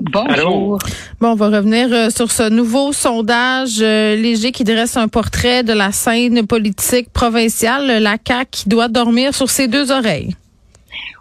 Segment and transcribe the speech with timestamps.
[0.00, 0.78] Bonjour.
[1.20, 5.62] Bon, on va revenir euh, sur ce nouveau sondage euh, léger qui dresse un portrait
[5.62, 10.34] de la scène politique provinciale, la CAQ qui doit dormir sur ses deux oreilles.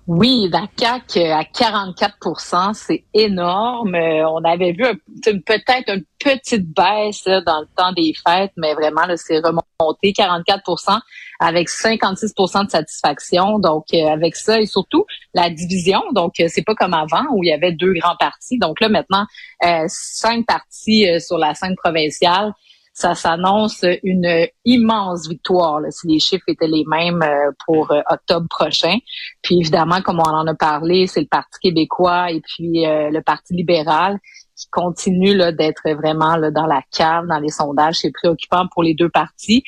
[0.06, 3.96] Oui, la CAQ euh, à 44% c'est énorme.
[3.96, 4.84] Euh, On avait vu
[5.46, 11.00] peut-être une petite baisse dans le temps des fêtes, mais vraiment, c'est remonté 44%
[11.40, 13.60] avec 56% de satisfaction.
[13.60, 16.02] Donc, euh, avec ça et surtout la division.
[16.12, 18.60] Donc, c'est pas comme avant où il y avait deux grands partis.
[18.60, 19.26] Donc là, maintenant,
[19.88, 22.52] cinq partis sur la scène provinciale.
[22.94, 28.02] Ça s'annonce une immense victoire là, si les chiffres étaient les mêmes euh, pour euh,
[28.10, 28.98] octobre prochain.
[29.42, 33.22] Puis évidemment, comme on en a parlé, c'est le Parti québécois et puis euh, le
[33.22, 34.20] Parti libéral
[34.72, 37.96] continue d'être vraiment là, dans la cave, dans les sondages.
[37.96, 39.64] C'est préoccupant pour les deux partis.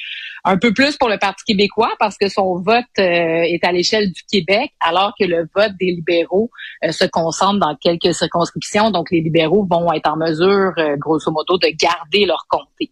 [0.47, 4.11] Un peu plus pour le Parti québécois parce que son vote euh, est à l'échelle
[4.11, 6.51] du Québec, alors que le vote des libéraux
[6.83, 8.91] euh, se concentre dans quelques circonscriptions.
[8.91, 12.91] Donc, les libéraux vont être en mesure, euh, grosso modo, de garder leur comté.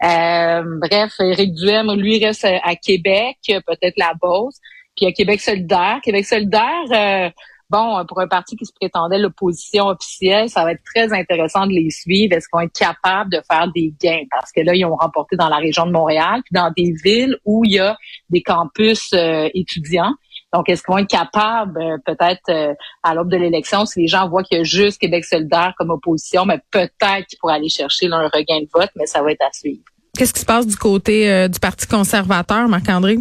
[0.00, 4.58] Bref, Éric Duhem, lui, reste à Québec, peut-être la Beauce.
[4.96, 5.98] Puis à Québec solidaire.
[6.04, 7.32] Québec solidaire,
[7.72, 11.72] bon, pour un parti qui se prétendait l'opposition officielle, ça va être très intéressant de
[11.72, 12.36] les suivre.
[12.36, 14.24] Est-ce qu'ils vont être capables de faire des gains?
[14.30, 17.36] Parce que là, ils ont remporté dans la région de Montréal, puis dans des villes
[17.44, 17.96] où il y a
[18.30, 20.12] des campus euh, étudiants.
[20.52, 24.06] Donc, est-ce qu'ils vont être capables, euh, peut-être euh, à l'aube de l'élection, si les
[24.06, 27.70] gens voient qu'il y a juste Québec solidaire comme opposition, mais peut-être qu'ils pourraient aller
[27.70, 29.82] chercher là, un regain de vote, mais ça va être à suivre.
[30.16, 33.18] Qu'est-ce qui se passe du côté euh, du Parti conservateur, Marc-André?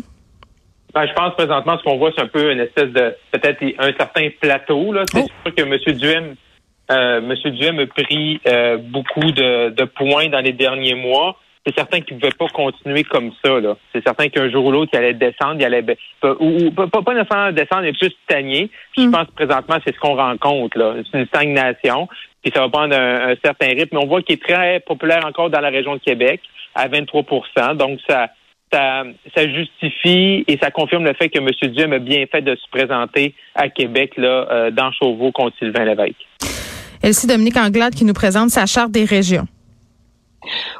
[0.94, 3.94] Ben, je pense présentement, ce qu'on voit, c'est un peu une espèce de, peut-être un
[3.98, 5.04] certain plateau, là.
[5.12, 5.28] C'est Oh.
[5.46, 5.78] sûr que M.
[5.98, 6.36] Duhem,
[6.92, 7.52] euh, M.
[7.52, 11.38] Duhem a pris euh, beaucoup de, de points dans les derniers mois.
[11.66, 13.78] C'est certain qu'il ne pouvait pas continuer comme ça, là.
[13.94, 15.86] C'est certain qu'un jour ou l'autre, il allait descendre, il allait,
[16.24, 18.72] ou, ou pas, pas- nécessairement descendre, mais plus stagner.
[18.98, 20.96] Je pense que présentement, c'est ce qu'on rencontre, là.
[21.12, 22.08] C'est une stagnation.
[22.44, 23.96] Puis ça va prendre un, un certain rythme.
[23.96, 26.42] Mais on voit qu'il est très populaire encore dans la région de Québec,
[26.74, 28.30] à 23% Donc, ça,
[28.72, 29.04] ça,
[29.36, 31.50] ça justifie et ça confirme le fait que M.
[31.74, 35.86] Duhem a bien fait de se présenter à Québec, là, euh, dans Chauveau contre Sylvain
[35.86, 36.26] Lévesque.
[37.04, 39.48] Elsie Dominique Anglade qui nous présente sa charte des régions.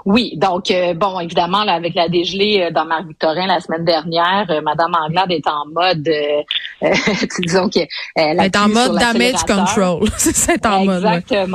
[0.06, 3.86] Oui, donc euh, bon, évidemment, là, avec la dégelée euh, dans Marc Victorin la semaine
[3.86, 6.42] dernière, euh, Madame Anglade est en mode, euh,
[6.84, 6.94] euh,
[7.40, 7.80] disons que
[8.16, 10.08] elle Elle est en mode damage control.
[10.18, 11.04] c'est en mode.
[11.04, 11.46] ouais.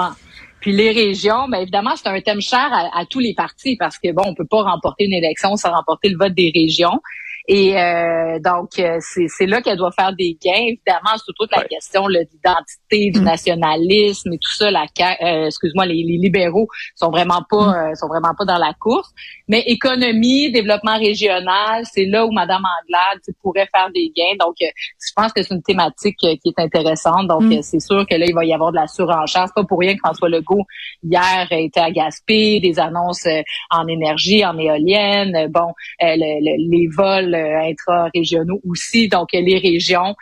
[0.66, 4.00] Puis les régions, ben évidemment, c'est un thème cher à, à tous les partis parce
[4.00, 7.00] que bon, on peut pas remporter une élection sans remporter le vote des régions.
[7.46, 10.66] Et euh, donc, euh, c'est c'est là qu'elle doit faire des gains.
[10.74, 11.68] Évidemment, sur toute la Ouais.
[11.68, 14.72] question là, d'identité, du nationalisme et tout ça.
[14.72, 14.86] La,
[15.22, 16.66] euh, excuse-moi, les, les libéraux
[16.96, 19.12] sont vraiment pas, euh, sont vraiment pas dans la course.
[19.48, 24.36] Mais économie, développement régional, c'est là où Madame Anglade pourrait faire des gains.
[24.40, 24.66] Donc, euh,
[25.00, 27.28] je pense que c'est une thématique euh, qui est intéressante.
[27.28, 27.52] Donc, Mm.
[27.52, 29.44] euh, c'est sûr que là, il va y avoir de la surenchère.
[29.46, 30.64] C'est pas pour rien que François Legault
[31.02, 33.26] hier était à Gaspé, des annonces
[33.70, 35.48] en énergie, en éolienne.
[35.50, 39.08] Bon, le- le- les vols intra-régionaux aussi.
[39.08, 40.14] Donc, les régions,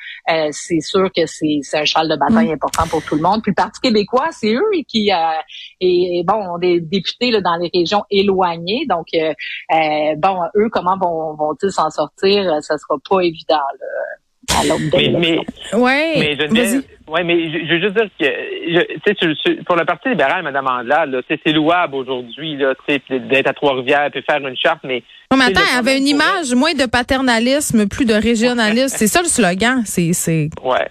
[0.50, 3.40] c'est sûr que c'est un cheval de bataille important pour tout le monde.
[3.42, 5.16] Puis le Parti québécois, c'est eux qui, euh,
[5.80, 8.84] et, et bon, ont des députés là, dans les régions éloignées.
[8.88, 9.32] Donc, euh,
[9.72, 12.52] euh, bon, eux, comment vont- vont-ils s'en sortir?
[12.52, 15.38] Euh, Ça sera pas évident là, à l'aube de Mais,
[15.72, 15.78] mais.
[15.78, 16.36] Ouais.
[16.50, 19.76] mais ouais, mais je, je veux juste dire que, je- tu sais, sur- sur- pour
[19.76, 24.80] le Parti libéral, Mme Andelade, c'est louable aujourd'hui, d'être à Trois-Rivières puis faire une charte,
[24.84, 28.96] mais Non, mais attends, le elle avait une image moins de paternalisme, plus de régionalisme.
[28.96, 29.82] c'est ça le slogan.
[29.84, 30.50] C'est, c'est.
[30.62, 30.88] Ouais.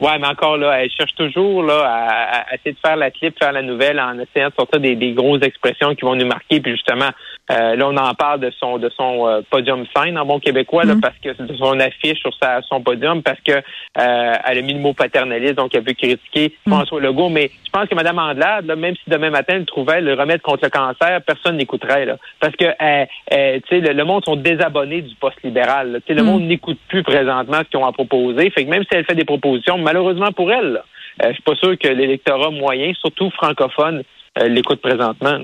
[0.00, 3.36] Ouais, mais encore là, elle cherche toujours là à, à essayer de faire la clip,
[3.38, 6.60] faire la nouvelle, en essayant de sortir des, des grosses expressions qui vont nous marquer.
[6.60, 7.10] Puis justement,
[7.50, 10.84] euh, là, on en parle de son de son euh, podium sign en bon québécois,
[10.84, 11.00] là, Mm.
[11.00, 13.60] parce que de son affiche sur sa son podium, parce que euh,
[13.96, 16.70] elle a mis le mot paternaliste, donc elle veut critiquer Mm.
[16.72, 17.28] François Legault.
[17.28, 20.40] Mais je pense que Mme Andelade, là, même si demain matin elle trouvait le remède
[20.42, 25.02] contre le cancer, personne n'écouterait là, parce que tu sais, le, le monde sont désabonnés
[25.02, 26.00] du poste libéral.
[26.06, 26.26] Tu sais, le Mm.
[26.26, 28.48] monde n'écoute plus présentement ce qu'ils ont à proposer.
[28.50, 30.82] Fait que même si elle fait des propositions, malheureusement pour elle,
[31.22, 34.02] euh, je suis pas sûr que l'électorat moyen, surtout francophone,
[34.38, 35.38] euh, l'écoute présentement.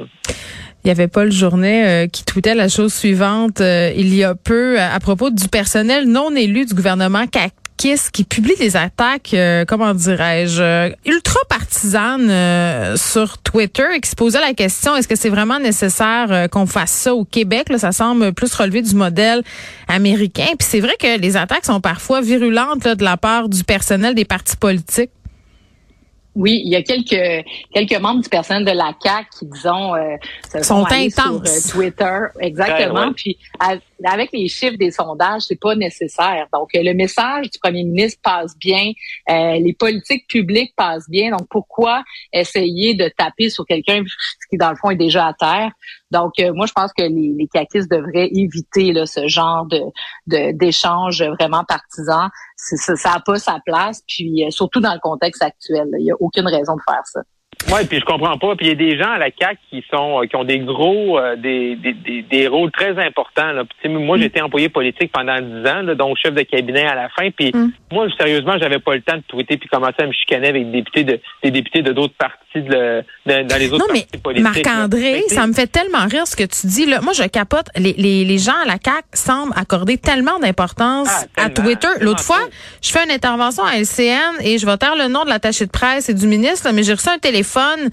[0.85, 4.35] Il y avait Paul Journet euh, qui tweetait la chose suivante euh, il y a
[4.35, 7.27] peu à propos du personnel non élu du gouvernement
[7.79, 14.11] qui publie des attaques, euh, comment dirais-je, euh, ultra partisanes euh, sur Twitter et qui
[14.11, 17.69] se posait la question est-ce que c'est vraiment nécessaire euh, qu'on fasse ça au Québec?
[17.69, 19.43] Là, ça semble plus relever du modèle
[19.87, 20.49] américain.
[20.59, 24.15] Puis c'est vrai que les attaques sont parfois virulentes là, de la part du personnel
[24.15, 25.11] des partis politiques.
[26.35, 27.45] Oui, il y a quelques
[27.75, 30.17] quelques membres du personnel de la CAC qui disons euh,
[30.53, 31.67] se Sont intenses.
[31.67, 33.01] sur euh, Twitter, exactement.
[33.01, 33.13] Ouais, ouais.
[33.17, 33.39] Puis
[34.05, 36.47] avec les chiffres des sondages, c'est pas nécessaire.
[36.53, 38.93] Donc euh, le message du premier ministre passe bien,
[39.31, 41.31] euh, les politiques publiques passent bien.
[41.31, 42.03] Donc pourquoi
[42.33, 44.03] essayer de taper sur quelqu'un
[44.51, 45.71] qui dans le fond est déjà à terre?
[46.11, 49.81] Donc euh, moi je pense que les, les caquistes devraient éviter là, ce genre de
[50.27, 50.53] de-
[51.37, 52.29] vraiment partisans.
[52.57, 54.03] C'est- Ça n'a pas sa place.
[54.07, 57.21] Puis euh, surtout dans le contexte actuel, il y a aucune raison de faire ça.
[57.67, 58.57] Oui, puis je comprends pas.
[58.57, 60.59] Puis il y a des gens à la CAC qui sont euh, qui ont des
[60.61, 63.53] gros euh, des, des, des, des rôles très importants.
[63.53, 63.65] Là.
[63.83, 64.21] Puis, moi, Mm.
[64.21, 67.31] j'ai été employé politique pendant dix ans, là, donc chef de cabinet à la fin.
[67.31, 67.73] Puis Mm.
[67.93, 70.79] moi, sérieusement, j'avais pas le temps de tweeter puis commencer à me chicaner avec des
[70.79, 74.01] députés de des députés de d'autres partis de, le- de- dans les autres Non, mais
[74.03, 74.65] partis politiques.
[74.65, 74.73] là.
[74.73, 76.87] Marc-André, ça me fait tellement rire ce que tu dis.
[76.87, 77.01] Là.
[77.03, 77.67] Moi, je capote.
[77.77, 81.89] Les, les, les gens à la CAQ semblent accorder tellement d'importance Ah, à Twitter.
[82.01, 82.41] L'autre fois,
[82.83, 85.71] je fais une intervention à LCN et je vais taire le nom de l'attaché de
[85.71, 87.19] presse et du ministre, là, mais j'ai reçu un
[87.49, 87.91] téléphone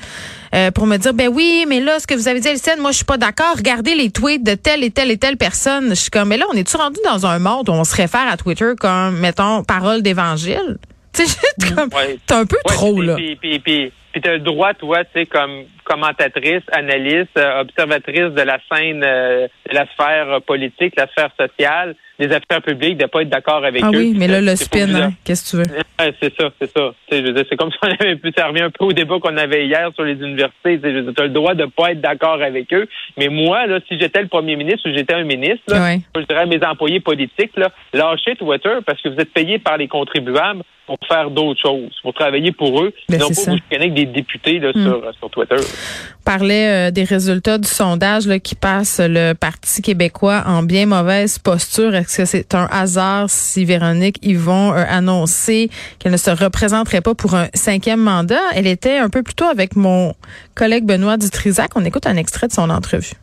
[0.53, 2.91] euh, pour me dire, ben oui, mais là, ce que vous avez dit LCN, moi,
[2.91, 3.55] je suis pas d'accord.
[3.57, 5.89] Regardez les tweets de telle et telle et telle personne.
[5.89, 8.27] Je suis comme, mais là, on est-tu rendu dans un monde où on se réfère
[8.29, 10.77] à Twitter comme, mettons, parole d'évangile?
[11.15, 12.19] Tu sais, j'ai comme, Ouais.
[12.27, 13.15] t'es un peu Ouais, trop, là.
[13.15, 18.33] Puis, puis, puis, puis t'as le droit, toi, tu sais, comme commentatrice, analyste, euh, observatrice
[18.35, 22.97] de la scène, euh, de la sphère euh, politique, la sphère sociale, des affaires publiques,
[22.97, 23.97] de pas être d'accord avec Ah eux.
[23.97, 25.75] oui, Puis mais là, le spin, hein, qu'est-ce que tu veux?
[25.99, 26.93] Ouais, c'est ça, c'est ça.
[27.11, 29.17] Je veux dire, c'est comme si on avait pu, ça revient un peu au débat
[29.19, 30.79] qu'on avait hier sur les universités.
[30.81, 32.87] Tu t'as le droit de pas être d'accord avec eux.
[33.17, 35.99] Mais moi, là, si j'étais le premier ministre ou j'étais un ministre, là, Ouais.
[36.15, 39.77] je dirais à mes employés politiques, là, lâchez Twitter parce que vous êtes payés par
[39.77, 43.93] les contribuables pour faire d'autres choses, pour travailler pour eux, Ben, non pas vous avec
[43.93, 44.83] des députés là, Hmm.
[44.85, 45.55] sur, sur Twitter.
[46.25, 51.95] Parlait euh, des résultats du sondage qui passe le Parti québécois en bien mauvaise posture.
[51.95, 55.69] Est-ce que c'est un hasard si Véronique Yvon a annoncé
[55.99, 58.41] qu'elle ne se représenterait pas pour un cinquième mandat?
[58.55, 60.13] Elle était un peu plus tôt avec mon
[60.55, 61.71] collègue Benoît Dutrisac.
[61.75, 63.13] On écoute un extrait de son entrevue.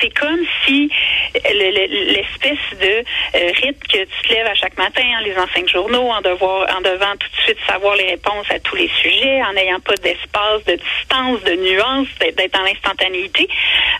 [0.00, 0.90] C'est comme si
[1.34, 3.04] l'espèce de
[3.36, 6.66] euh, rythme que tu te lèves à chaque matin en lisant cinq journaux, en devoir,
[6.76, 9.94] en devant tout de suite savoir les réponses à tous les sujets, en n'ayant pas
[9.96, 13.48] d'espace, de distance, de nuance, d'être dans l'instantanéité.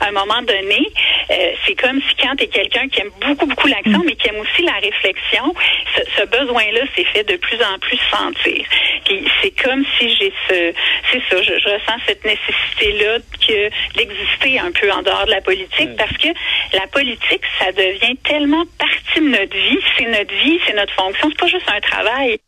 [0.00, 0.90] À un moment donné,
[1.30, 4.28] euh, c'est comme si quand tu es quelqu'un qui aime beaucoup, beaucoup l'action, mais qui
[4.28, 5.54] aime aussi la réflexion,
[5.94, 8.64] ce, ce besoin-là s'est fait de plus en plus sentir.
[9.04, 10.72] Puis c'est comme si j'ai ce,
[11.12, 15.40] c'est ça, je, je ressens cette nécessité-là que d'exister un peu en dehors de la
[15.40, 16.28] politique, parce que
[16.72, 21.28] la politique, ça devient tellement partie de notre vie, c'est notre vie, c'est notre fonction,
[21.30, 22.38] c'est pas juste un travail.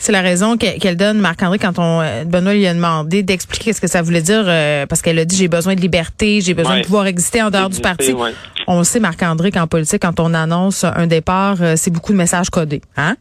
[0.00, 3.72] C'est la raison que- qu'elle donne, Marc-André, quand on euh, Benoît lui a demandé d'expliquer
[3.72, 6.54] ce que ça voulait dire, euh, parce qu'elle a dit j'ai besoin de liberté, j'ai
[6.54, 6.80] besoin Ouais.
[6.82, 8.12] de pouvoir exister en dehors du parti.
[8.12, 8.30] Ouais.
[8.68, 12.48] On sait, Marc-André, qu'en politique, quand on annonce un départ, euh, c'est beaucoup de messages
[12.48, 12.80] codés.
[12.96, 13.16] Hein?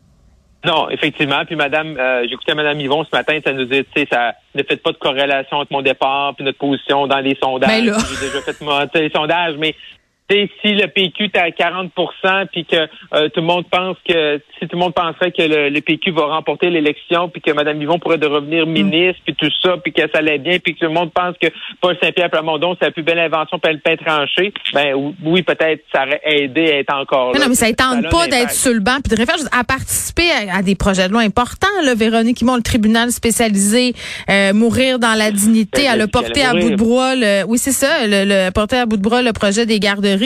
[0.65, 1.45] Non, effectivement.
[1.45, 4.63] Puis Madame, euh, j'écoutais Madame Yvon ce matin, ça nous dit, tu sais, ça ne
[4.63, 7.69] fait pas de corrélation entre mon départ puis notre position dans les sondages.
[7.69, 7.97] Ben là.
[8.09, 9.75] J'ai déjà fait sais, les sondages, mais
[10.29, 14.67] si le PQ est à 40% puis que euh, tout le monde pense que si
[14.67, 17.99] tout le monde penserait que le, le PQ va remporter l'élection puis que Mme Yvon
[17.99, 18.71] pourrait de revenir Mm.
[18.71, 21.35] ministre puis tout ça puis que ça allait bien puis que tout le monde pense
[21.41, 21.47] que
[21.79, 25.83] Paul Saint-Pierre Plamondon c'est la plus belle invention pour le pain tranché, ben oui peut-être
[25.93, 27.45] ça aurait aidé à être encore Mais là.
[27.45, 30.57] non, mais ça tente pas d'être sur le banc puis de réfléchir à participer à,
[30.57, 31.67] à des projets de loi importants.
[31.83, 33.93] Là, Véronique Yvon, le tribunal spécialisé,
[34.29, 37.71] euh, mourir dans la dignité, qu'elle porté allait à bout de bras, le, oui c'est
[37.71, 40.16] ça, le, le porter à bout de bras le projet des garderies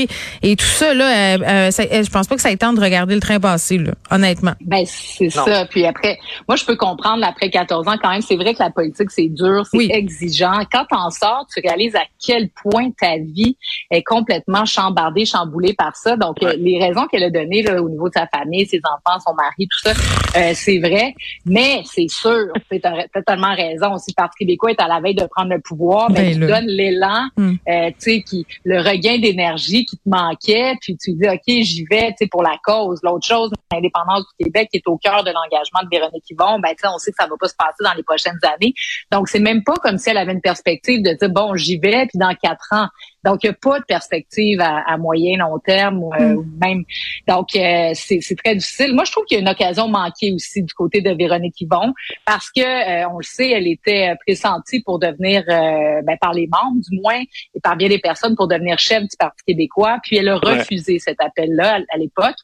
[0.41, 1.05] et tout ça là,
[1.36, 3.39] euh, euh, ça- euh, je pense pas que ça ait temps de regarder le train
[3.39, 4.53] passer là, honnêtement.
[4.62, 5.65] Ben, c'est ça.
[5.69, 6.17] Puis après,
[6.48, 9.27] moi, je peux comprendre, après 14 ans, quand même, c'est vrai que la politique, c'est
[9.29, 9.89] dur, c'est Oui.
[9.91, 10.62] exigeant.
[10.71, 13.55] Quand t'en sors, tu réalises à quel point ta vie
[13.89, 16.15] est complètement chambardée, chamboulée par ça.
[16.17, 19.19] Donc, euh, les raisons qu'elle a données là, au niveau de sa famille, ses enfants,
[19.25, 19.91] son mari, tout ça,
[20.38, 21.13] euh, c'est vrai.
[21.45, 23.98] Mais c'est sûr, tu as totalement raison.
[23.98, 26.39] Si le Parti québécois est à la veille de prendre le pouvoir, ben, Ben tu
[26.39, 26.48] là.
[26.60, 27.53] donnes l'élan, Hmm.
[27.67, 31.86] euh, tu sais, qui le regain d'énergie qui te manquait, puis tu dis, OK, j'y
[31.90, 33.00] vais, tu sais, pour la cause.
[33.04, 36.70] L'autre chose, l'indépendance du Québec qui est au cœur de l'engagement de Véronique Yvon, ben,
[36.70, 38.74] tu sais, on sait que ça va pas se passer dans les prochaines années.
[39.12, 42.06] Donc, c'est même pas comme si elle avait une perspective de dire, bon, j'y vais,
[42.08, 42.88] puis dans quatre ans.
[43.24, 46.46] Donc, il n'y a pas de perspective à, à moyen, long terme, ou, euh, ou
[46.60, 46.84] même.
[47.28, 48.94] Donc, euh, c'est c'est très difficile.
[48.94, 51.94] Moi, je trouve qu'il y a une occasion manquée aussi du côté de Véronique Yvon,
[52.26, 56.82] parce que, euh, on le sait, elle était pressentie pour devenir, ben, par les membres
[56.82, 57.22] du moins,
[57.54, 59.71] et par bien des personnes pour devenir chef du Parti québécois.
[60.04, 60.60] Puis, elle a Ouais.
[60.60, 62.36] refusé cet appel-là à, à l'époque.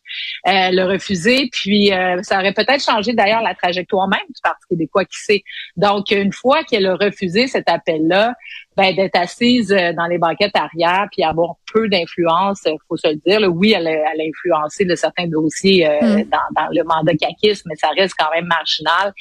[0.43, 4.63] Elle a refusé, puis euh, ça aurait peut-être changé d'ailleurs la trajectoire même du Parti
[4.69, 5.43] québécois, qui sait.
[5.75, 8.33] Donc, une fois qu'elle a refusé cet appel-là,
[8.75, 13.07] ben, d'être assise euh, dans les banquettes arrière puis avoir peu d'influence, euh, faut se
[13.07, 13.39] le dire.
[13.39, 13.49] là.
[13.49, 16.23] Oui, elle a, elle a influencé de certains dossiers euh, Mm.
[16.29, 19.13] dans, dans le mandat caquiste, mais ça reste quand même marginal.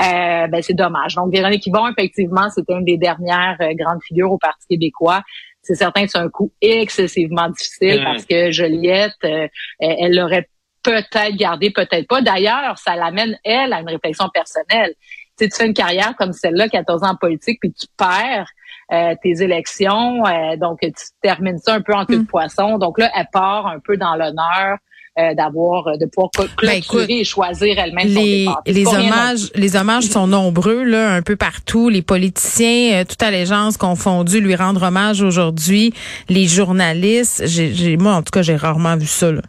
[0.00, 1.16] Euh, ben, c'est dommage.
[1.16, 5.22] Donc, Véronique Yvon, effectivement, c'était une des dernières euh, grandes figures au Parti québécois.
[5.62, 8.04] C'est certain que c'est un coup excessivement difficile Mm.
[8.04, 9.46] parce que Joliette, euh,
[9.78, 10.48] elle elle l'aurait
[10.82, 12.22] peut-être gardé, peut-être pas.
[12.22, 14.94] D'ailleurs, ça l'amène, elle, à une réflexion personnelle.
[15.38, 18.48] Tu sais, tu fais une carrière comme celle-là, 14 ans en politique, puis tu perds
[18.92, 20.90] euh, tes élections, euh, donc tu
[21.22, 22.26] termines ça un peu en queue de Mm.
[22.26, 22.78] poisson.
[22.78, 24.78] Donc là, elle part un peu dans l'honneur
[25.18, 28.62] euh, d'avoir, de pouvoir Ben, clôturer écoute, et choisir elle-même son Les, départ.
[28.64, 31.88] C'est les hommages, les hommages sont nombreux là, un peu partout.
[31.88, 35.92] Les politiciens, euh, toute allégeance confondue, lui rendre hommage aujourd'hui.
[36.28, 39.32] Les journalistes, j'ai, moi en tout cas, j'ai rarement vu ça.
[39.32, 39.42] Là.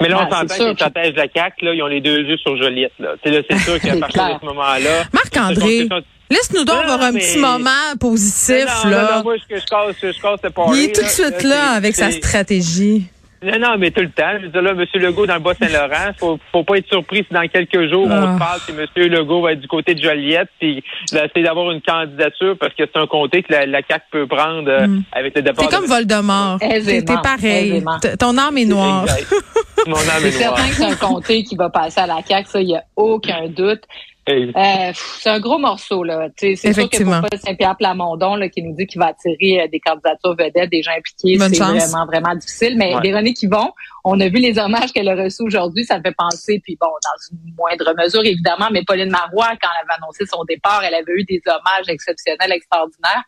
[0.00, 2.00] Mais là, on Ah, s'entend que les stratèges de la CAQ, là, ils ont les
[2.00, 2.90] deux yeux sur Joliette.
[2.98, 3.10] Là.
[3.22, 5.04] Tu sais, là, c'est sûr qu'à partir de ce moment-là...
[5.12, 5.86] Marc-André,
[6.28, 7.70] laisse-nous donc Non, avoir un mais- petit moment
[8.00, 9.22] positif non, non, là.
[9.22, 11.94] moi, je, je casse, je casse le pari, Il est tout de suite là avec
[11.94, 13.04] sa stratégie.
[13.42, 14.34] Non, non, mais tout le temps.
[14.38, 14.84] Je veux dire, là, M.
[14.94, 18.24] Legault dans le Bas-Saint-Laurent, faut, faut pas être surpris si dans quelques jours, Ah.
[18.28, 19.08] on se parle que M.
[19.10, 23.00] Legault va être du côté de Joliette, puis d'essayer d'avoir une candidature, parce que c'est
[23.00, 25.02] un comté que la, la CAQ peut prendre euh, Mm.
[25.12, 25.90] avec le départ C'est comme de...
[25.90, 26.58] Voldemort.
[26.60, 27.82] T'es pareil.
[28.18, 29.04] Ton âme est noire.
[29.86, 30.56] Mon âme C'est est noire.
[30.56, 32.84] certain que c'est un comté qui va passer à la CAQ, ça, il n'y a
[32.96, 33.82] aucun doute.
[34.28, 36.28] Euh, c'est un gros morceau, là.
[36.36, 37.20] Tu sais, C'est sûr que Effectivement.
[37.22, 40.82] pour Saint-Pierre Plamondon, là, qui nous dit qu'il va attirer euh, des candidatures vedettes, des
[40.82, 42.76] gens impliqués, c'est vraiment, vraiment difficile.
[42.76, 43.00] Mais Ouais.
[43.00, 43.72] Véronique Yvon,
[44.04, 46.86] on a vu les hommages qu'elle a reçus aujourd'hui, ça me fait penser, puis bon,
[46.86, 50.94] dans une moindre mesure, évidemment, mais Pauline Marois, quand elle avait annoncé son départ, elle
[50.94, 53.24] avait eu des hommages exceptionnels, extraordinaires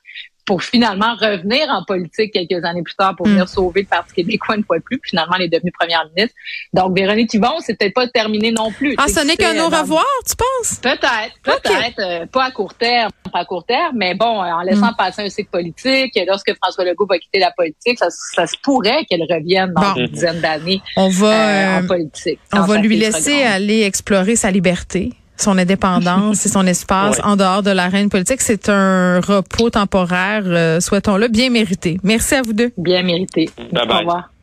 [0.46, 4.56] pour finalement revenir en politique quelques années plus tard pour venir sauver le Parti québécois
[4.56, 4.98] une fois de plus.
[4.98, 6.36] Puis finalement, elle est devenue première ministre.
[6.72, 8.94] Donc, Véronique Yvon, c'est peut-être pas terminé non plus.
[8.98, 10.78] Ah, ce n'est qu'un au dans- revoir, tu penses?
[10.80, 14.60] Peut-être, peut-être, euh, pas à court terme, pas à court terme, mais bon, euh, en
[14.62, 14.96] laissant Mm.
[14.98, 19.04] passer un cycle politique, lorsque François Legault va quitter la politique, ça, ça se pourrait
[19.08, 20.00] qu'elle revienne dans Bon.
[20.00, 22.38] une dizaine d'années On va, euh, euh, en politique.
[22.52, 27.24] on va lui laisser aller explorer sa liberté, son indépendance et son espace Ouais.
[27.24, 28.40] en dehors de l'arène politique.
[28.40, 31.98] C'est un repos temporaire, euh, souhaitons-le, bien mérité.
[32.02, 32.72] Merci à vous deux.
[32.76, 33.50] Bien mérité.
[33.72, 33.96] Bye bye.
[33.96, 34.33] Au revoir.